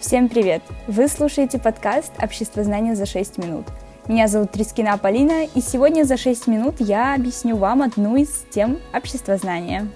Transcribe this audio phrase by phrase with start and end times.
[0.00, 0.62] Всем привет!
[0.86, 3.66] Вы слушаете подкаст «Общество знания за 6 минут».
[4.06, 8.78] Меня зовут Трискина Полина, и сегодня за 6 минут я объясню вам одну из тем
[8.94, 9.88] общества знания.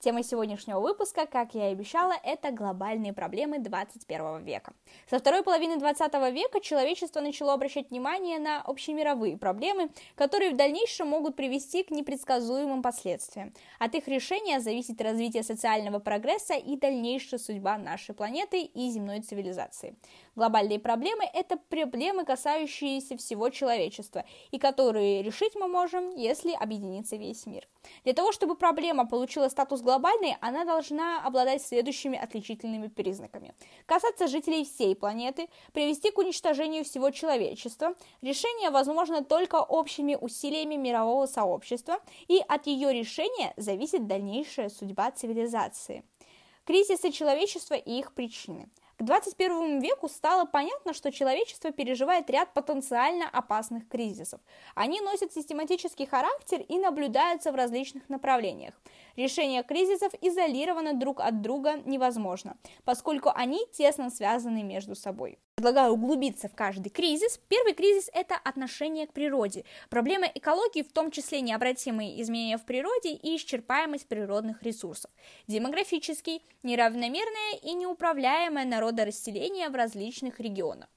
[0.00, 4.72] Тема сегодняшнего выпуска, как я и обещала, это глобальные проблемы 21 века.
[5.10, 11.08] Со второй половины 20 века человечество начало обращать внимание на общемировые проблемы, которые в дальнейшем
[11.08, 13.52] могут привести к непредсказуемым последствиям.
[13.80, 19.96] От их решения зависит развитие социального прогресса и дальнейшая судьба нашей планеты и земной цивилизации.
[20.38, 27.44] Глобальные проблемы– это проблемы, касающиеся всего человечества, и которые решить мы можем, если объединится весь
[27.44, 27.66] мир.
[28.04, 33.52] Для того, чтобы проблема получила статус глобальной, она должна обладать следующими отличительными признаками.
[33.86, 41.26] Касаться жителей всей планеты, привести к уничтожению всего человечества, решение возможно только общими усилиями мирового
[41.26, 41.98] сообщества,
[42.28, 46.04] и от ее решения зависит дальнейшая судьба цивилизации.
[46.64, 48.68] Кризисы человечества и их причины–
[48.98, 54.40] к 21 веку стало понятно, что человечество переживает ряд потенциально опасных кризисов.
[54.74, 58.74] Они носят систематический характер и наблюдаются в различных направлениях.
[59.18, 65.40] Решение кризисов изолировано друг от друга невозможно, поскольку они тесно связаны между собой.
[65.56, 67.40] Предлагаю углубиться в каждый кризис.
[67.48, 69.64] Первый кризис– это отношение к природе.
[69.90, 75.10] Проблема экологии, в том числе необратимые изменения в природе и исчерпаемость природных ресурсов.
[75.48, 80.88] Демографический– неравномерное и неуправляемое народорасселение в различных регионах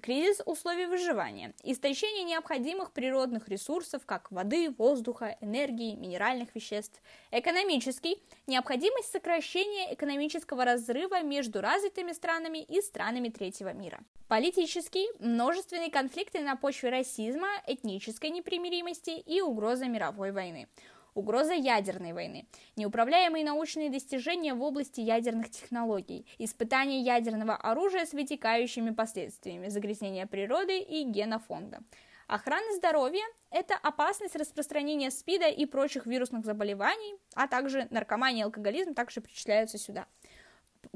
[0.00, 9.10] кризис условий выживания, истощение необходимых природных ресурсов, как воды, воздуха, энергии, минеральных веществ, экономический, необходимость
[9.10, 14.00] сокращения экономического разрыва между развитыми странами и странами третьего мира.
[14.28, 20.68] Политический, множественные конфликты на почве расизма, этнической непримиримости и угроза мировой войны
[21.14, 28.90] угроза ядерной войны, неуправляемые научные достижения в области ядерных технологий, испытания ядерного оружия с вытекающими
[28.90, 31.80] последствиями, загрязнения природы и генофонда.
[32.26, 38.94] Охрана здоровья– это опасность распространения СПИДа и прочих вирусных заболеваний, а также наркомания и алкоголизм
[38.94, 40.06] также причисляются сюда.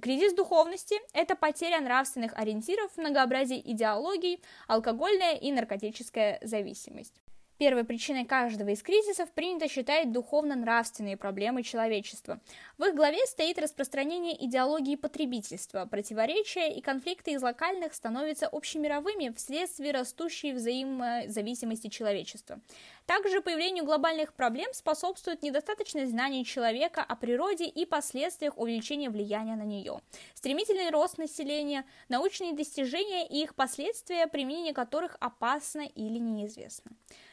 [0.00, 7.23] Кризис духовности– это потеря нравственных ориентиров, многообразие идеологий, алкогольная и наркотическая зависимость.
[7.56, 12.40] Первой причиной каждого из кризисов принято считать духовно-нравственные проблемы человечества.
[12.78, 15.86] В их главе стоит распространение идеологии потребительства.
[15.86, 22.58] Противоречия и конфликты из локальных становятся общемировыми вследствие растущей взаимозависимости человечества.
[23.06, 29.62] Также появлению глобальных проблем способствует недостаточность знаний человека о природе и последствиях увеличения влияния на
[29.62, 30.00] нее.
[30.34, 36.90] Стремительный рост населения, научные достижения и их последствия, применение которых опасно или неизвестно.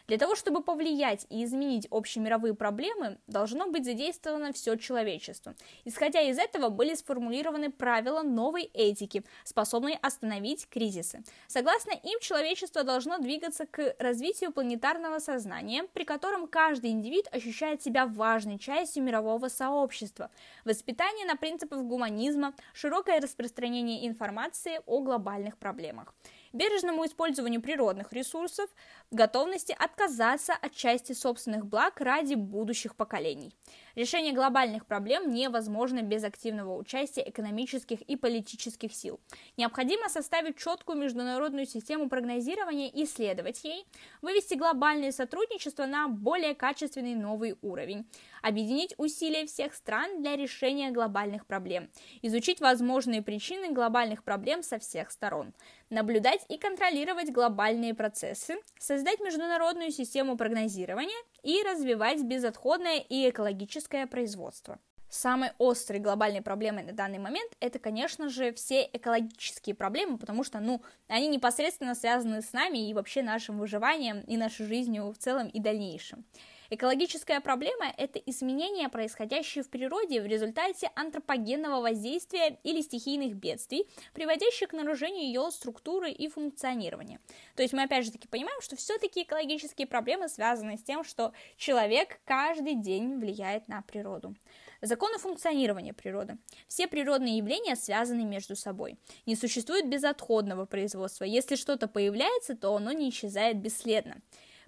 [0.08, 5.56] Для того, чтобы повлиять и изменить общемировые проблемы, должно быть задействовано все человечество.
[5.86, 11.24] Исходя из этого были сформулированы правила новой этики, способной остановить кризисы.
[11.48, 18.06] Согласно им, человечество должно двигаться к развитию планетарного сознания, при котором каждый индивид ощущает себя
[18.06, 20.30] важной частью мирового сообщества,
[20.66, 26.14] воспитание на принципах гуманизма, широкое распространение информации о глобальных проблемах
[26.54, 28.70] бережному использованию природных ресурсов,
[29.12, 33.54] готовности отказаться от части собственных благ ради будущих поколений.
[33.96, 39.20] Решение глобальных проблем невозможно без активного участия экономических и политических сил.
[39.58, 43.86] Необходимо составить четкую международную систему прогнозирования и следовать ей,
[44.22, 48.06] вывести глобальное сотрудничество на более качественный новый уровень,
[48.42, 51.90] объединить усилия всех стран для решения глобальных проблем,
[52.22, 55.54] изучить возможные причины глобальных проблем со всех сторон,
[55.90, 64.80] наблюдать и контролировать глобальные процессы, создать международную систему прогнозирования и развивать безотходное и экологическое производство.
[65.10, 70.62] Самой острой глобальной проблемой на данный момент это, конечно же, все экологические проблемы, потому что,
[70.62, 75.50] ну, они непосредственно связаны с нами и вообще нашим выживанием и нашей жизнью в целом
[75.50, 76.24] и дальнейшем.
[76.74, 84.70] Экологическая проблема– это изменения, происходящие в природе в результате антропогенного воздействия или стихийных бедствий, приводящих
[84.70, 87.20] к нарушению ее структуры и функционирования.
[87.58, 91.34] То есть мы опять же таки понимаем, что все-таки экологические проблемы связаны с тем, что
[91.58, 94.34] человек каждый день влияет на природу.
[94.82, 96.38] Законы функционирования природы.
[96.70, 98.98] Все природные явления связаны между собой.
[99.26, 101.26] Не существует безотходного производства.
[101.26, 104.22] Если что-то появляется, то оно не исчезает бесследно.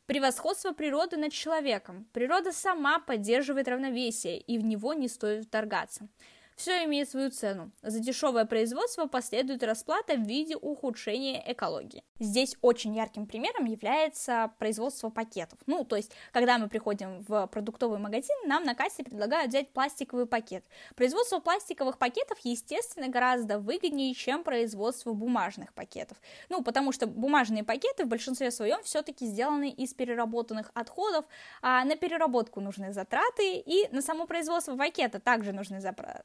[0.06, 2.08] Превосходство природы над человеком.
[2.12, 6.10] Природа сама поддерживает равновесие, и в него не стоит вторгаться.
[6.56, 7.72] Все имеет свою цену.
[7.82, 12.04] За дешевое производство последует расплата в виде ухудшения экологии.
[12.20, 15.60] Здесь очень ярким примером является производство пакетов.
[15.66, 20.26] Ну, то есть, когда мы приходим в продуктовый магазин, нам на кассе предлагают взять пластиковый
[20.26, 20.64] пакет.
[20.96, 26.18] Производство пластиковых пакетов, естественно, гораздо выгоднее, чем производство бумажных пакетов.
[26.50, 31.26] Ну, потому что бумажные пакеты в большинстве своем все-таки сделаны из переработанных отходов,
[31.62, 36.24] а на переработку нужны затраты, и на само производство пакета также нужны затраты.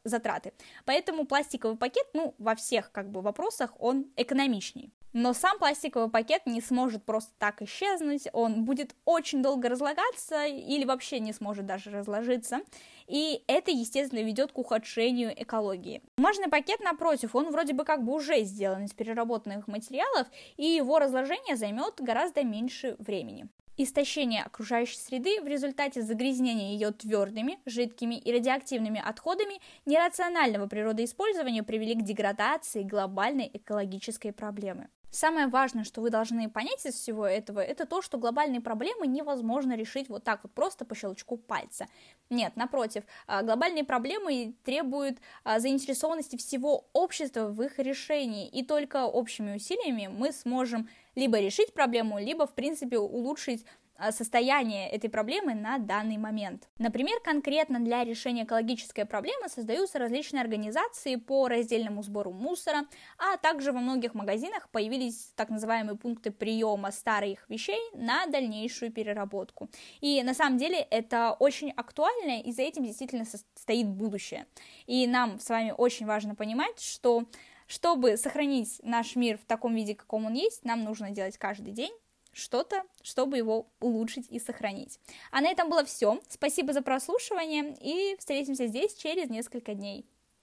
[0.84, 4.90] Поэтому пластиковый пакет, ну, во всех как бы вопросах он экономичнее.
[5.14, 10.84] Но сам пластиковый пакет не сможет просто так исчезнуть, он будет очень долго разлагаться или
[10.84, 12.60] вообще не сможет даже разложиться,
[13.06, 16.02] и это, естественно, ведет к ухудшению экологии.
[16.18, 20.26] Бумажный пакет, напротив, он вроде бы как бы уже сделан из переработанных материалов,
[20.58, 23.48] и его разложение займет гораздо меньше времени.
[23.80, 31.94] Истощение окружающей среды в результате загрязнения ее твердыми, жидкими и радиоактивными отходами нерационального природоиспользования привели
[31.94, 34.88] к деградации глобальной экологической проблемы.
[35.10, 39.74] Самое важное, что вы должны понять из всего этого, это то, что глобальные проблемы невозможно
[39.74, 41.86] решить вот так вот просто по щелчку пальца.
[42.28, 49.06] Нет, напротив, а, глобальные проблемы требуют а, заинтересованности всего общества в их решении, и только
[49.06, 50.88] общими усилиями мы сможем
[51.18, 53.64] либо решить проблему, либо, в принципе, улучшить
[53.96, 56.68] а, состояние этой проблемы на данный момент.
[56.78, 62.86] Например, конкретно для решения экологической проблемы создаются различные организации по раздельному сбору мусора,
[63.18, 69.68] а также во многих магазинах появились так называемые пункты приема старых вещей на дальнейшую переработку.
[70.00, 73.24] И на самом деле это очень актуально, и за этим действительно
[73.56, 74.46] стоит будущее.
[74.86, 77.24] И нам с вами очень важно понимать, что
[77.68, 81.92] чтобы сохранить наш мир в таком виде, каком он есть, нам нужно делать каждый день
[82.32, 84.98] что-то, чтобы его улучшить и сохранить.
[85.30, 86.20] А на этом было все.
[86.28, 90.06] Спасибо за прослушивание и встретимся здесь через несколько дней.